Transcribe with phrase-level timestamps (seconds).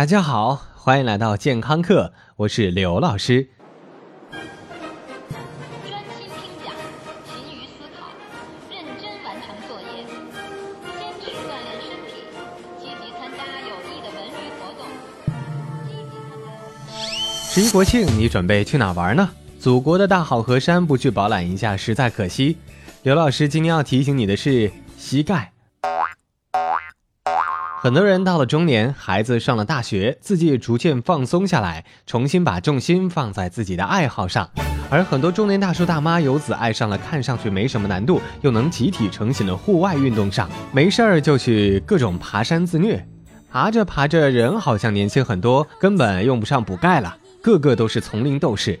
[0.00, 3.50] 大家好，欢迎来到健康课，我是刘老师。
[4.30, 4.40] 专
[6.16, 6.72] 心听讲，
[7.26, 8.08] 勤于思考，
[8.70, 10.06] 认真完成作业，
[10.96, 12.24] 坚持锻炼身体，
[12.80, 14.88] 积极参加有益的文娱活动，
[17.50, 19.28] 十一国庆，你准备去哪玩呢？
[19.58, 22.56] 祖国的大好河山，不去饱览一下实在可惜。
[23.02, 25.52] 刘老师今天要提醒你的是膝盖。
[27.82, 34.46] 很多人到了中年，孩子上了大学，自己也逐渐放松下来，重新把重心放在自己的爱好上。
[34.90, 43.02] 而很多中年大叔大妈由此爱上了看上去没什么难度，又能集体成型的户外运动上，没事儿就去各种爬山自虐。
[43.50, 48.78] 爬着爬着，人好像年轻很多，根本用不上补钙了，个个都是丛林斗士。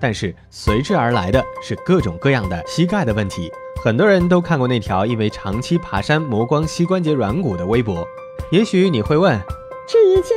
[0.00, 3.50] 但是随之而来的是各种各样的膝盖的问题。
[3.82, 8.06] 很多人都看过那条因为长期爬山磨光膝关节软骨的微博。
[8.50, 9.40] 也许你会问，
[9.86, 10.34] 这一切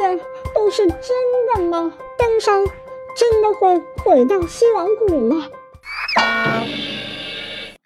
[0.54, 0.98] 都是真
[1.56, 1.92] 的吗？
[2.18, 2.64] 登山
[3.18, 5.48] 真的会毁掉膝软骨吗？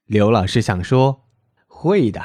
[0.05, 1.21] 刘老师想说，
[1.67, 2.21] 会的。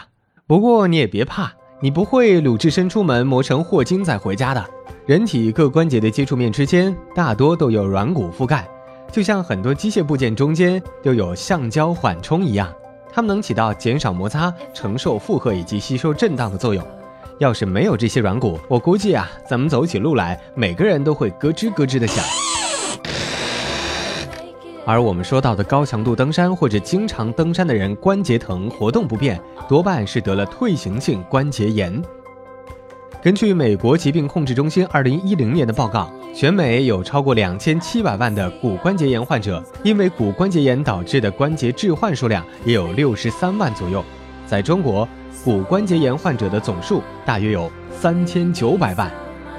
[0.46, 4.64] 不过你也别怕，你不会鲁智深出门磨成霍金再回家的。
[5.06, 8.68] 人体各关节的接触面之间大多都有软骨覆盖。
[9.12, 12.72] 就像很多机械部件中间都有橡胶缓冲一样，
[13.12, 16.82] 它们能起到减少摩擦、承受负荷以及吸收震荡的作用。
[17.38, 22.24] 要是没有这些软骨，我估计啊，咱们走起路来每个人都会咯吱咯吱的响。
[24.86, 32.02] 而我们说到的高强度登山或者经常登山的人，关节疼、活动不便，多半是得了退行性关节炎。
[33.22, 36.10] 根据美国疾病控制中心二零一零年的报告。
[36.34, 44.02] 全美有超过两千七百万的骨关节炎患者，因为骨关节炎导致的关节置换数量也有六十三万左右。
[44.46, 45.06] 在中国，
[45.44, 49.10] 骨关节炎患者的总数大约有三千九百万。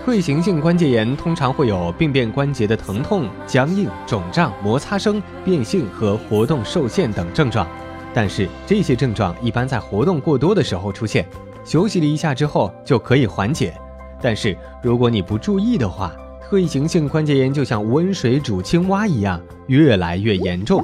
[0.04, 7.68] 退行性关节炎通常会有病变关节的疼痛、僵硬、肿胀、摩擦声、变性和活动受限等症状，
[8.16, 11.26] 但是这些症状一般在活动过多的时候出现，
[11.64, 13.74] 休息了一下之后就可以缓解。
[14.20, 16.14] 但是如果你不注意的话，
[16.50, 20.84] 退行性关节炎就像温水煮青蛙一样，越来越严重。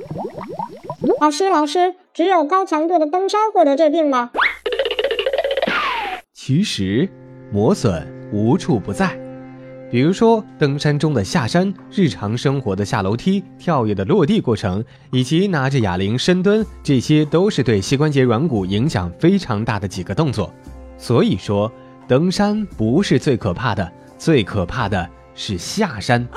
[1.22, 4.32] 老师，老师，只有高强度的登山会得这病吗？
[6.34, 7.08] 其实，
[7.52, 9.18] 磨损无处不在。
[9.92, 20.54] 比如说，登山中的下山、日常生活的下楼梯、跳跃的落地过程，以及拿着哑铃深蹲，这些都是对膝关节软骨影响非常大的几个动作。
[20.98, 21.72] 所以说，
[22.08, 25.10] 登山不是最可怕的，最可怕的。
[25.42, 26.28] 是下山，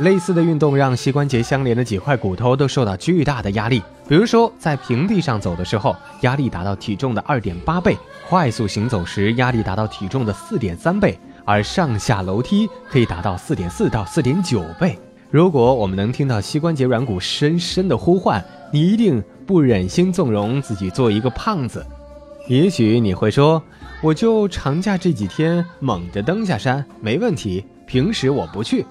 [0.00, 3.82] 类似的运动让膝关节相连的几块骨头都受到巨大的压力。
[4.06, 7.94] 比如说，在平地上走的时候，压力达到体重的二点八倍；
[8.28, 11.14] 快速行走时，压力达到体重的四点三倍；
[11.46, 14.98] 而上下楼梯可以达到四点四到四点九倍。
[15.30, 21.84] 如果我们能听到膝关节软骨深深的呼唤，你一定不忍心纵容自己做一个胖子。
[22.48, 23.62] 也许你会说，
[24.02, 27.64] 我就长假这几天猛着登下山，没问题。
[27.86, 28.84] 平时我不去，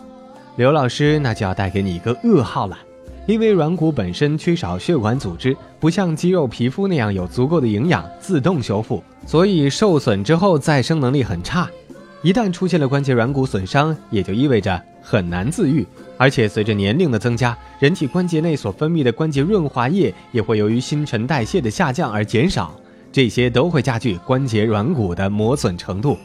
[0.56, 2.78] 刘老师那就要带给你一个噩耗了，
[3.28, 11.69] 因为软骨本身缺少血管组织，不像肌肉、皮肤那样有足够的营养自动修复，所以受损之后再生能力很差。
[12.22, 15.85] 一旦出现了关节软骨损伤，也就意味着很难自愈，
[16.17, 22.73] 而且随着年龄的增加，人体关节内所分泌的关节润滑液也会由于新陈代谢的下降而减少，
[23.11, 26.17] 这些都会加剧关节软骨的磨损程度。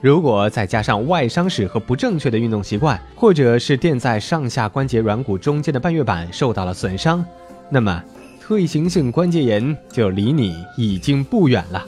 [0.00, 7.24] 如果再加上外伤史和不正确的运动习惯，或者是垫在上下关节软骨中间的半月板受到了损伤，
[7.70, 8.02] 那么
[8.40, 11.84] 退行性关节炎就离你已经不远了。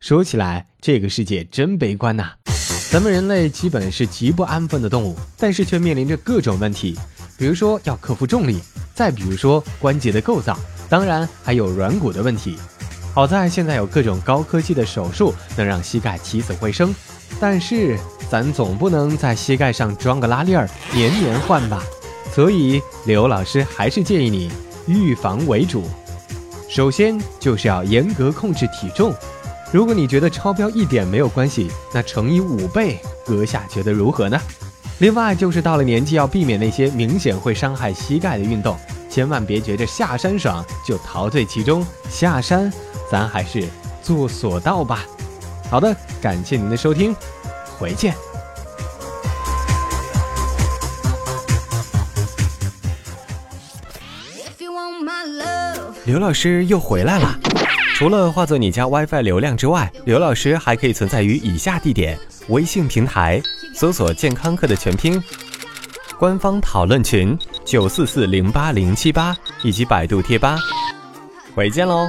[0.00, 2.30] 说起来，这个世界真悲观呐！
[2.90, 6.96] 咱们人类基本是极不安分的动物，但是却面临着各种问题，
[7.36, 8.60] 比如说要克服重力，
[8.94, 10.56] 再比如说关节的构造，
[10.88, 12.56] 当然还有软骨的问题。
[13.16, 16.94] 好在现在有各种高科技的手术能让膝盖起死回生，
[17.40, 17.98] 但是
[18.28, 21.82] 咱总不能在膝盖上装个拉链儿年年换吧。
[22.34, 24.52] 所以刘老师还是建议你
[24.86, 25.82] 预防为主。
[26.68, 29.14] 首先就是要严格控制体重，
[29.72, 34.38] 如果你觉得超标一点没有关系，那乘以五倍，阁下觉得如何呢？
[34.98, 38.76] 另外就是到了年纪要避免那些明显会伤害膝盖的运动，
[39.16, 42.70] 千万别觉着下山爽就陶醉其中，下山
[43.10, 43.66] 咱还是
[44.02, 45.06] 坐索道吧。
[45.70, 47.16] 好的，感谢您的收听，
[47.78, 48.14] 回见。
[56.04, 57.34] 刘老师又回来了，
[57.94, 63.40] 除了化作你家 Wifi 流量之外，刘老师还可以存在于以下地点，微信平台
[63.74, 65.24] 搜索健康课的全拼，
[66.18, 67.34] 官方讨论群。
[67.66, 70.56] 九四四零八零七八以及百度贴吧。
[71.54, 72.08] 回见喽。